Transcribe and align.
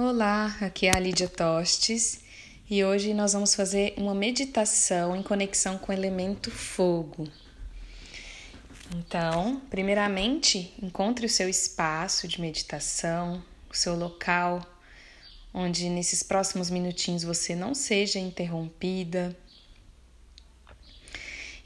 Olá, 0.00 0.56
aqui 0.60 0.86
é 0.86 0.94
a 0.94 1.00
Lídia 1.00 1.28
Tostes 1.28 2.20
e 2.70 2.84
hoje 2.84 3.12
nós 3.12 3.32
vamos 3.32 3.56
fazer 3.56 3.94
uma 3.96 4.14
meditação 4.14 5.16
em 5.16 5.24
conexão 5.24 5.76
com 5.76 5.90
o 5.90 5.92
elemento 5.92 6.52
fogo. 6.52 7.26
Então, 8.94 9.60
primeiramente, 9.68 10.72
encontre 10.80 11.26
o 11.26 11.28
seu 11.28 11.48
espaço 11.48 12.28
de 12.28 12.40
meditação, 12.40 13.42
o 13.68 13.74
seu 13.74 13.96
local, 13.96 14.64
onde 15.52 15.90
nesses 15.90 16.22
próximos 16.22 16.70
minutinhos 16.70 17.24
você 17.24 17.56
não 17.56 17.74
seja 17.74 18.20
interrompida. 18.20 19.36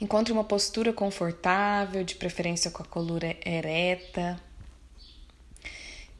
Encontre 0.00 0.32
uma 0.32 0.42
postura 0.42 0.90
confortável, 0.90 2.02
de 2.02 2.14
preferência 2.14 2.70
com 2.70 2.82
a 2.82 2.86
coluna 2.86 3.36
ereta 3.44 4.40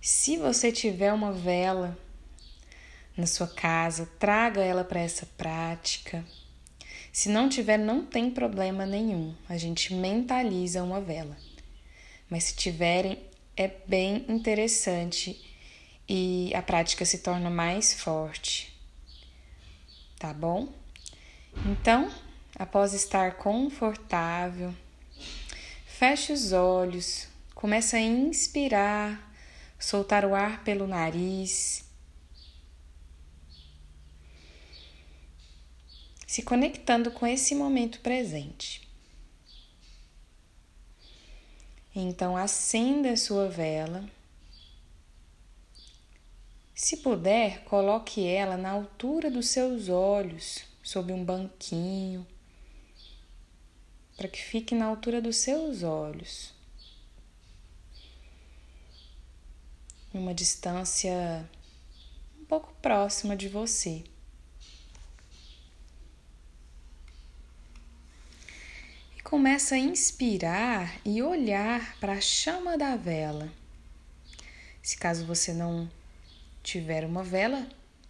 se 0.02 0.36
você 0.36 0.72
tiver 0.72 1.12
uma 1.12 1.30
vela 1.30 1.96
na 3.16 3.24
sua 3.24 3.46
casa, 3.46 4.10
traga 4.18 4.60
ela 4.60 4.82
para 4.82 4.98
essa 4.98 5.24
prática. 5.38 6.24
Se 7.12 7.28
não 7.28 7.48
tiver, 7.48 7.78
não 7.78 8.04
tem 8.04 8.28
problema 8.28 8.84
nenhum. 8.84 9.32
A 9.48 9.56
gente 9.56 9.94
mentaliza 9.94 10.82
uma 10.82 11.00
vela. 11.00 11.36
Mas 12.28 12.44
se 12.44 12.56
tiverem, 12.56 13.16
é 13.56 13.70
bem 13.86 14.26
interessante 14.28 15.40
e 16.08 16.50
a 16.52 16.62
prática 16.62 17.04
se 17.04 17.18
torna 17.18 17.48
mais 17.48 17.94
forte. 17.94 18.76
Tá 20.18 20.34
bom? 20.34 20.68
Então, 21.64 22.12
após 22.58 22.92
estar 22.92 23.36
confortável, 23.36 24.74
feche 25.86 26.32
os 26.32 26.52
olhos, 26.52 27.28
comece 27.54 27.94
a 27.94 28.00
inspirar 28.00 29.31
soltar 29.82 30.24
o 30.24 30.34
ar 30.34 30.62
pelo 30.62 30.86
nariz, 30.86 31.84
se 36.26 36.42
conectando 36.42 37.10
com 37.10 37.26
esse 37.26 37.54
momento 37.54 38.00
presente. 38.00 38.88
Então, 41.94 42.36
acenda 42.36 43.10
a 43.12 43.16
sua 43.16 43.48
vela. 43.48 44.08
Se 46.74 46.98
puder, 46.98 47.64
coloque 47.64 48.26
ela 48.26 48.56
na 48.56 48.70
altura 48.70 49.30
dos 49.30 49.48
seus 49.48 49.88
olhos, 49.88 50.64
sob 50.82 51.12
um 51.12 51.22
banquinho, 51.22 52.26
para 54.16 54.28
que 54.28 54.40
fique 54.40 54.74
na 54.74 54.86
altura 54.86 55.20
dos 55.20 55.36
seus 55.36 55.82
olhos. 55.82 56.54
Em 60.14 60.18
uma 60.18 60.34
distância 60.34 61.48
um 62.40 62.44
pouco 62.44 62.74
próxima 62.82 63.36
de 63.36 63.48
você. 63.48 64.04
E 69.16 69.22
começa 69.22 69.74
a 69.74 69.78
inspirar 69.78 70.94
e 71.04 71.22
olhar 71.22 71.96
para 71.98 72.14
a 72.14 72.20
chama 72.20 72.76
da 72.76 72.96
vela. 72.96 73.48
Se 74.82 74.96
caso 74.96 75.24
você 75.24 75.52
não 75.52 75.90
tiver 76.62 77.04
uma 77.04 77.22
vela, 77.22 77.66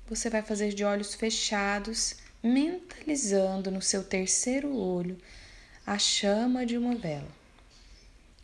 você 0.09 0.29
vai 0.29 0.43
fazer 0.43 0.75
de 0.75 0.85
olhos 0.85 1.15
fechados, 1.15 2.17
mentalizando 2.43 3.71
no 3.71 3.81
seu 3.81 4.03
terceiro 4.03 4.75
olho 4.75 5.19
a 5.87 5.99
chama 5.99 6.67
de 6.67 6.77
uma 6.77 6.95
vela. 6.95 7.42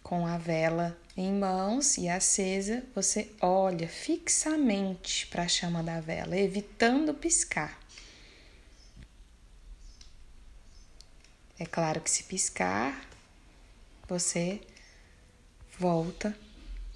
Com 0.09 0.27
a 0.27 0.39
vela 0.39 0.99
em 1.15 1.31
mãos 1.35 1.99
e 1.99 2.09
acesa, 2.09 2.83
você 2.95 3.31
olha 3.43 3.87
fixamente 3.87 5.27
para 5.27 5.43
a 5.43 5.49
chama 5.49 5.83
da 5.83 6.01
vela, 6.01 6.35
evitando 6.35 7.13
piscar. 7.13 7.79
É 11.59 11.67
claro 11.67 12.01
que 12.01 12.11
se 12.11 12.23
piscar, 12.23 13.07
você 14.09 14.63
volta 15.79 16.35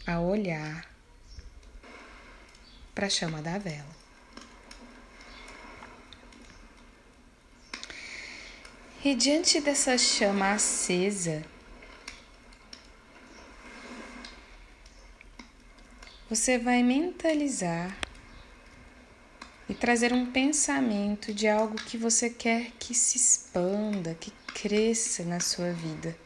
a 0.06 0.18
olhar 0.18 0.90
para 2.94 3.08
a 3.08 3.10
chama 3.10 3.42
da 3.42 3.58
vela. 3.58 3.94
E 9.04 9.14
diante 9.14 9.60
dessa 9.60 9.98
chama 9.98 10.52
acesa, 10.52 11.51
você 16.34 16.56
vai 16.56 16.82
mentalizar 16.82 17.94
e 19.68 19.74
trazer 19.74 20.14
um 20.14 20.32
pensamento 20.32 21.30
de 21.30 21.46
algo 21.46 21.74
que 21.74 21.98
você 21.98 22.30
quer 22.30 22.70
que 22.78 22.94
se 22.94 23.18
expanda, 23.18 24.14
que 24.14 24.30
cresça 24.54 25.24
na 25.24 25.40
sua 25.40 25.72
vida. 25.72 26.16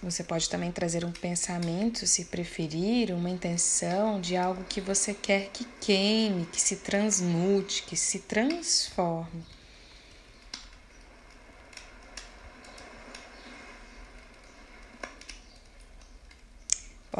Você 0.00 0.22
pode 0.22 0.48
também 0.48 0.70
trazer 0.70 1.04
um 1.04 1.10
pensamento, 1.10 2.06
se 2.06 2.26
preferir, 2.26 3.10
uma 3.10 3.28
intenção 3.28 4.20
de 4.20 4.36
algo 4.36 4.62
que 4.62 4.80
você 4.80 5.12
quer 5.12 5.48
que 5.48 5.64
queime, 5.80 6.46
que 6.46 6.60
se 6.60 6.76
transmute, 6.76 7.82
que 7.82 7.96
se 7.96 8.20
transforme. 8.20 9.44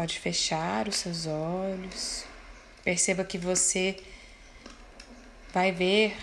Pode 0.01 0.19
fechar 0.19 0.89
os 0.89 0.97
seus 0.97 1.27
olhos. 1.27 2.25
Perceba 2.83 3.23
que 3.23 3.37
você 3.37 4.03
vai 5.53 5.73
ver 5.73 6.17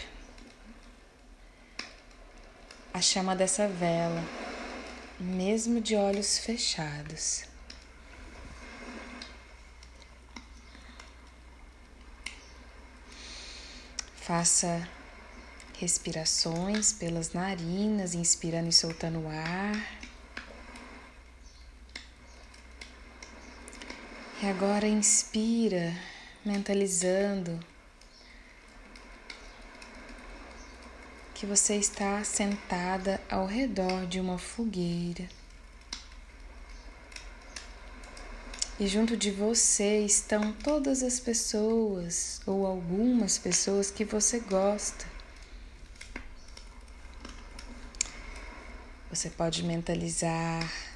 a 2.91 2.99
chama 2.99 3.35
dessa 3.35 3.67
vela, 3.67 4.23
mesmo 5.19 5.79
de 5.79 5.95
olhos 5.95 6.39
fechados. 6.39 7.43
Faça 14.15 14.89
respirações 15.77 16.91
pelas 16.93 17.31
narinas, 17.31 18.15
inspirando 18.15 18.69
e 18.69 18.73
soltando 18.73 19.19
o 19.19 19.29
ar. 19.29 20.06
E 24.47 24.49
agora 24.49 24.87
inspira, 24.87 25.93
mentalizando 26.45 27.59
que 31.35 31.45
você 31.45 31.75
está 31.75 32.23
sentada 32.23 33.19
ao 33.29 33.45
redor 33.45 34.05
de 34.07 34.21
uma 34.21 34.37
fogueira. 34.37 35.27
E 38.79 38.87
junto 38.87 39.17
de 39.17 39.31
você 39.31 40.05
estão 40.05 40.53
todas 40.53 41.03
as 41.03 41.19
pessoas 41.19 42.39
ou 42.45 42.65
algumas 42.65 43.37
pessoas 43.37 43.91
que 43.91 44.05
você 44.05 44.39
gosta. 44.39 45.05
Você 49.09 49.29
pode 49.29 49.61
mentalizar 49.61 50.86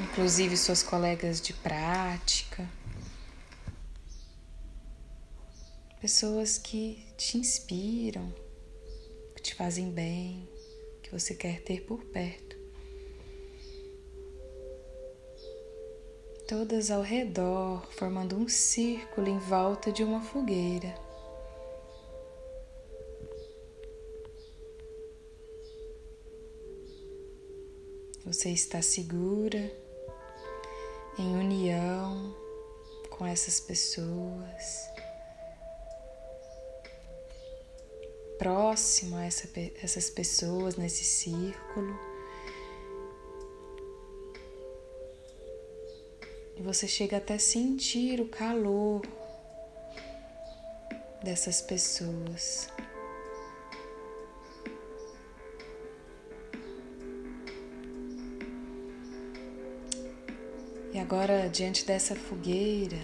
inclusive 0.00 0.56
suas 0.56 0.82
colegas 0.82 1.40
de 1.40 1.52
prática, 1.52 2.68
pessoas 6.00 6.58
que 6.58 7.04
te 7.16 7.38
inspiram, 7.38 8.32
que 9.34 9.42
te 9.42 9.54
fazem 9.54 9.90
bem, 9.90 10.48
que 11.02 11.10
você 11.10 11.34
quer 11.34 11.62
ter 11.62 11.82
por 11.82 12.04
perto. 12.04 12.56
Todas 16.46 16.92
ao 16.92 17.02
redor, 17.02 17.84
formando 17.92 18.36
um 18.36 18.48
círculo 18.48 19.28
em 19.28 19.38
volta 19.38 19.90
de 19.90 20.04
uma 20.04 20.22
fogueira. 20.22 20.94
Você 28.24 28.50
está 28.50 28.80
segura 28.80 29.85
em 31.18 31.34
união 31.36 32.34
com 33.10 33.26
essas 33.26 33.58
pessoas, 33.58 34.90
próximo 38.38 39.16
a 39.16 39.24
essa, 39.24 39.48
essas 39.82 40.10
pessoas 40.10 40.76
nesse 40.76 41.04
círculo. 41.04 41.98
E 46.56 46.62
você 46.62 46.86
chega 46.86 47.16
até 47.16 47.38
sentir 47.38 48.20
o 48.20 48.28
calor 48.28 49.02
dessas 51.22 51.60
pessoas. 51.62 52.68
Agora, 61.06 61.48
diante 61.48 61.86
dessa 61.86 62.16
fogueira, 62.16 62.98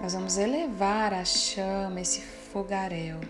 nós 0.00 0.14
vamos 0.14 0.36
elevar 0.36 1.14
a 1.14 1.24
chama, 1.24 2.00
esse 2.00 2.20
fogaréu. 2.20 3.20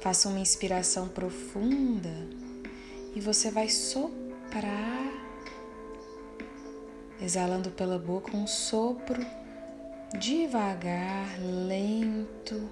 Faça 0.00 0.28
uma 0.28 0.38
inspiração 0.38 1.08
profunda 1.08 2.14
e 3.12 3.20
você 3.20 3.50
vai 3.50 3.68
soprar, 3.68 5.12
exalando 7.20 7.72
pela 7.72 7.98
boca 7.98 8.36
um 8.36 8.46
sopro 8.46 9.20
devagar, 10.16 11.26
lento, 11.40 12.70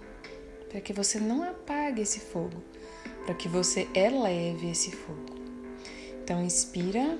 para 0.69 0.81
que 0.81 0.93
você 0.93 1.19
não 1.19 1.43
apague 1.43 2.03
esse 2.03 2.21
fogo, 2.21 2.63
para 3.27 3.35
que 3.35 3.49
você 3.49 3.89
eleve 3.97 4.71
esse 4.71 4.93
fogo. 4.93 5.38
Então, 6.29 6.45
inspira 6.45 7.17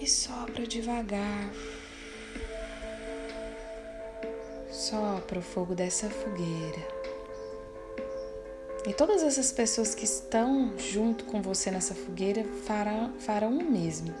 e 0.00 0.06
sopra 0.08 0.66
devagar. 0.66 1.52
Sopra 4.70 5.40
o 5.40 5.42
fogo 5.42 5.74
dessa 5.74 6.08
fogueira. 6.08 6.88
E 8.86 8.94
todas 8.94 9.22
essas 9.22 9.52
pessoas 9.52 9.94
que 9.94 10.06
estão 10.06 10.72
junto 10.78 11.26
com 11.26 11.42
você 11.42 11.70
nessa 11.70 11.94
fogueira 11.94 12.46
farão, 12.64 13.12
farão 13.18 13.58
o 13.58 13.70
mesmo. 13.70 14.14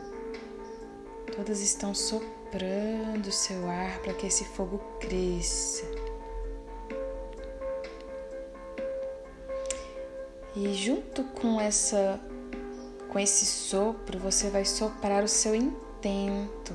Todas 1.34 1.62
estão 1.62 1.94
soprando 1.94 3.28
o 3.28 3.32
seu 3.32 3.70
ar 3.70 4.02
para 4.02 4.12
que 4.12 4.26
esse 4.26 4.44
fogo 4.44 4.76
cresça. 5.00 5.86
E 10.54 10.74
junto 10.74 11.24
com 11.24 11.58
essa 11.58 12.20
com 13.18 13.22
esse 13.22 13.44
sopro, 13.46 14.16
você 14.20 14.48
vai 14.48 14.64
soprar 14.64 15.24
o 15.24 15.28
seu 15.28 15.52
intento. 15.52 16.72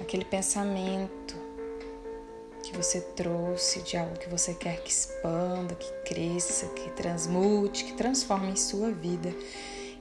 Aquele 0.00 0.24
pensamento 0.24 1.36
que 2.64 2.76
você 2.76 3.00
trouxe 3.00 3.80
de 3.82 3.96
algo 3.96 4.18
que 4.18 4.28
você 4.28 4.54
quer 4.54 4.82
que 4.82 4.90
expanda, 4.90 5.76
que 5.76 5.88
cresça, 6.04 6.66
que 6.70 6.90
transmute, 6.90 7.84
que 7.84 7.92
transforme 7.92 8.50
em 8.50 8.56
sua 8.56 8.90
vida. 8.90 9.32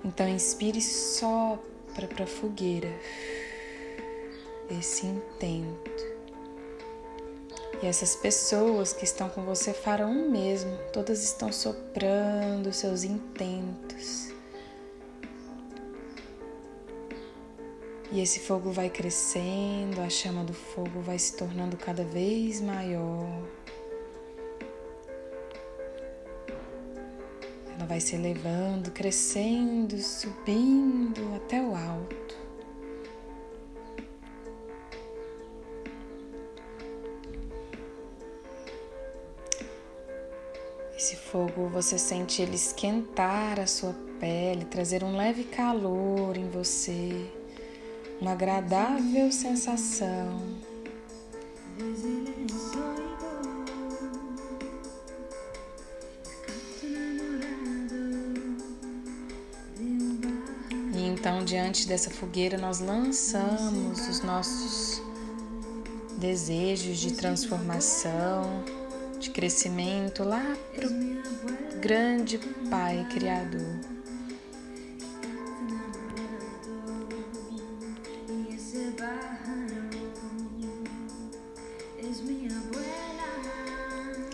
Então 0.03 0.27
inspire 0.27 0.81
sopra 0.81 2.07
para 2.07 2.23
a 2.23 2.27
fogueira 2.27 2.91
esse 4.67 5.05
intento. 5.05 6.10
E 7.81 7.87
essas 7.87 8.15
pessoas 8.15 8.93
que 8.93 9.03
estão 9.03 9.27
com 9.27 9.41
você 9.41 9.73
farão 9.73 10.11
o 10.11 10.29
mesmo, 10.29 10.77
todas 10.93 11.23
estão 11.23 11.51
soprando 11.51 12.71
seus 12.71 13.03
intentos. 13.03 14.31
E 18.11 18.19
esse 18.19 18.41
fogo 18.41 18.71
vai 18.71 18.89
crescendo, 18.89 19.99
a 20.01 20.09
chama 20.09 20.43
do 20.43 20.53
fogo 20.53 20.99
vai 21.01 21.17
se 21.17 21.35
tornando 21.35 21.75
cada 21.75 22.03
vez 22.03 22.61
maior. 22.61 23.25
Ela 27.73 27.85
vai 27.87 27.99
se 27.99 28.15
elevando, 28.15 28.91
crescendo, 28.91 29.97
subindo 29.97 31.35
até 31.35 31.61
o 31.61 31.73
alto. 31.73 32.30
Fogo 41.31 41.69
você 41.69 41.97
sente 41.97 42.41
ele 42.41 42.55
esquentar 42.55 43.57
a 43.57 43.65
sua 43.65 43.95
pele, 44.19 44.65
trazer 44.65 45.01
um 45.01 45.15
leve 45.15 45.45
calor 45.45 46.35
em 46.35 46.49
você, 46.49 47.25
uma 48.19 48.33
agradável 48.33 49.31
sensação. 49.31 50.41
E 60.93 61.07
então, 61.07 61.45
diante 61.45 61.87
dessa 61.87 62.09
fogueira, 62.09 62.57
nós 62.57 62.81
lançamos 62.81 64.05
os 64.09 64.21
nossos 64.21 65.01
desejos 66.17 66.99
de 66.99 67.13
transformação 67.13 68.80
de 69.21 69.29
crescimento 69.29 70.23
lá 70.23 70.57
para 70.75 70.87
o 70.87 71.79
grande 71.79 72.39
Pai 72.71 73.07
Criador. 73.13 73.61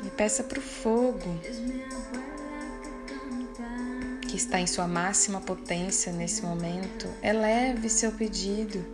E 0.06 0.10
peça 0.16 0.42
para 0.42 0.58
o 0.58 0.62
fogo 0.62 1.20
que 4.30 4.38
está 4.38 4.62
em 4.62 4.68
sua 4.68 4.88
máxima 4.88 5.42
potência 5.42 6.14
nesse 6.14 6.44
momento, 6.44 7.10
eleve 7.22 7.90
seu 7.90 8.14
pedido 8.14 8.86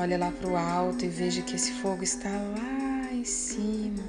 Olha 0.00 0.16
lá 0.16 0.30
para 0.30 0.48
o 0.48 0.56
alto 0.56 1.04
e 1.04 1.08
veja 1.08 1.42
que 1.42 1.56
esse 1.56 1.72
fogo 1.72 2.04
está 2.04 2.30
lá 2.30 3.12
em 3.12 3.24
cima. 3.24 4.04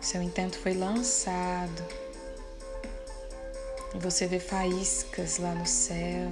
Seu 0.00 0.20
intento 0.20 0.58
foi 0.58 0.74
lançado. 0.74 1.84
E 3.94 3.98
você 4.00 4.26
vê 4.26 4.40
faíscas 4.40 5.38
lá 5.38 5.54
no 5.54 5.64
céu. 5.64 6.28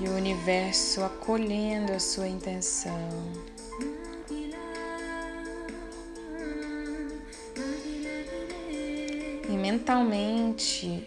E 0.00 0.08
o 0.08 0.16
universo 0.16 1.04
acolhendo 1.04 1.92
a 1.92 2.00
sua 2.00 2.26
intenção. 2.26 3.08
Mentalmente 9.74 11.04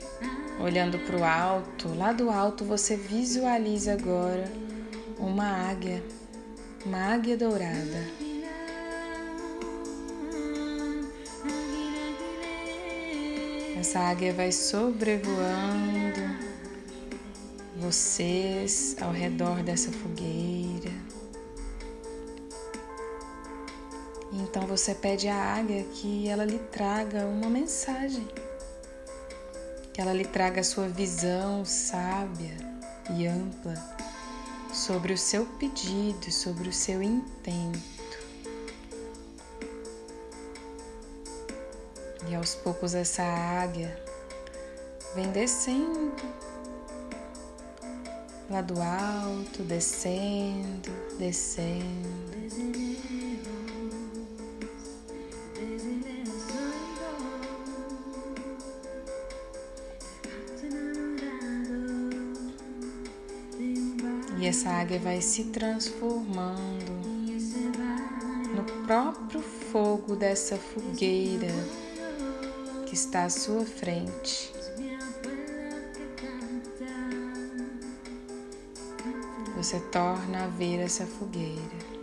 Olhando 0.59 0.97
para 0.99 1.15
o 1.15 1.23
alto, 1.23 1.93
lá 1.95 2.11
do 2.11 2.31
alto 2.31 2.65
você 2.65 2.97
visualiza 2.97 3.93
agora 3.93 4.51
uma 5.19 5.69
águia, 5.69 6.03
uma 6.83 7.13
águia 7.13 7.38
dourada. 7.38 8.07
Essa 13.79 14.00
águia 14.00 14.33
vai 14.33 14.51
sobrevoando 14.51 16.21
vocês 17.75 18.95
ao 19.00 19.12
redor 19.12 19.62
dessa 19.62 19.91
fogueira. 19.91 20.91
Então 24.33 24.65
você 24.65 24.95
pede 24.95 25.27
à 25.27 25.36
águia 25.36 25.83
que 25.93 26.27
ela 26.27 26.43
lhe 26.43 26.57
traga 26.71 27.27
uma 27.27 27.47
mensagem 27.47 28.27
que 29.98 30.01
ela 30.01 30.13
lhe 30.13 30.25
traga 30.25 30.62
a 30.62 30.63
sua 30.63 30.88
visão 30.88 31.66
sábia 31.66 32.56
e 33.10 33.25
ampla 33.25 33.74
sobre 34.72 35.12
o 35.12 35.18
seu 35.18 35.44
pedido, 35.44 36.32
sobre 36.32 36.70
o 36.70 36.72
seu 36.72 37.01
intento. 37.01 38.20
E 42.30 42.36
aos 42.36 42.54
poucos 42.54 42.94
essa 42.94 43.24
águia 43.24 44.00
vem 45.16 45.32
descendo 45.32 46.13
lá 48.51 48.62
do 48.62 48.80
alto, 48.80 49.63
descendo, 49.63 50.92
descendo. 51.18 52.38
Essa 64.48 64.70
águia 64.70 64.98
vai 64.98 65.22
se 65.22 65.46
transformando 65.46 66.92
no 68.56 68.63
próprio 68.86 69.42
fogo 69.42 70.16
dessa 70.16 70.56
fogueira 70.56 71.54
que 72.86 72.96
está 72.96 73.25
à 73.25 73.30
sua 73.30 73.66
frente. 73.66 74.54
Você 79.58 79.80
torna 79.92 80.46
a 80.46 80.48
ver 80.48 80.80
essa 80.80 81.06
fogueira. 81.06 81.98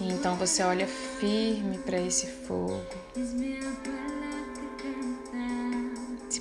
Então 0.00 0.34
você 0.36 0.62
olha 0.62 0.86
firme 0.86 1.76
para 1.78 2.00
esse 2.00 2.26
fogo 2.26 2.80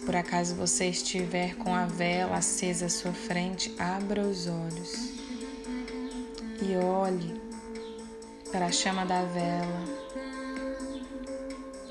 por 0.08 0.16
acaso 0.16 0.56
você 0.56 0.86
estiver 0.86 1.58
com 1.58 1.76
a 1.76 1.86
vela 1.86 2.38
acesa 2.38 2.86
à 2.86 2.90
sua 2.90 3.12
frente, 3.12 3.76
abra 3.78 4.22
os 4.22 4.48
olhos 4.48 4.94
e 6.62 6.78
olhe 6.78 7.36
para 8.50 8.68
a 8.68 8.72
chama 8.72 9.06
da 9.06 9.24
vela. 9.24 9.84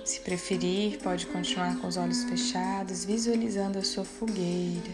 Se 0.03 0.21
preferir, 0.21 0.99
pode 1.03 1.27
continuar 1.27 1.77
com 1.77 1.87
os 1.89 1.99
olhos 1.99 2.25
fechados, 2.25 3.05
visualizando 3.05 3.79
a 3.79 3.85
sua 3.85 4.07
fogueira. 4.07 4.93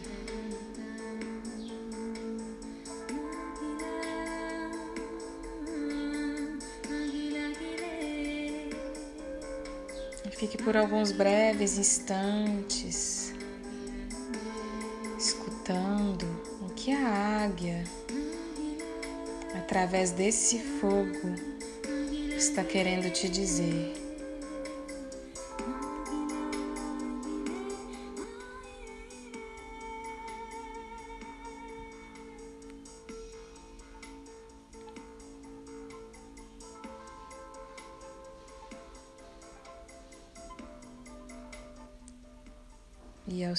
Fique 10.43 10.59
por 10.59 10.77
alguns 10.77 11.13
breves 11.13 11.79
instantes 11.79 13.33
escutando 15.17 16.27
o 16.61 16.69
que 16.75 16.91
a 16.91 17.45
águia, 17.45 17.85
através 19.55 20.11
desse 20.11 20.59
fogo, 20.59 21.37
está 22.37 22.65
querendo 22.65 23.09
te 23.13 23.29
dizer. 23.29 24.02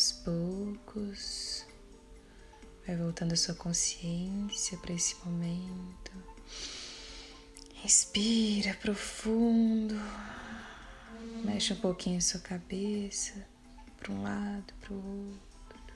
Aos 0.03 0.12
poucos 0.12 1.65
vai 2.86 2.98
voltando 2.98 3.31
a 3.31 3.38
sua 3.38 3.55
consciência 3.55 4.77
para 4.79 4.91
esse 4.91 5.15
momento. 5.24 6.12
Respira 7.75 8.74
profundo. 8.74 9.95
Mexe 11.45 11.72
um 11.72 11.77
pouquinho 11.77 12.17
a 12.17 12.22
sua 12.22 12.41
cabeça 12.41 13.48
para 13.98 14.12
um 14.12 14.24
lado, 14.24 14.74
para 14.81 14.93
o 14.93 14.98
outro. 14.98 15.95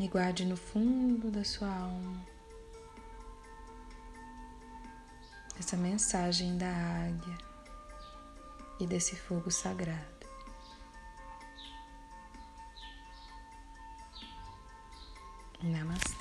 E 0.00 0.08
guarde 0.08 0.46
no 0.46 0.56
fundo 0.56 1.30
da 1.30 1.44
sua 1.44 1.68
alma 1.68 2.39
essa 5.70 5.76
mensagem 5.76 6.58
da 6.58 6.66
águia 6.66 7.38
e 8.80 8.86
desse 8.88 9.14
fogo 9.14 9.52
sagrado. 9.52 10.26
Namastê. 15.62 16.19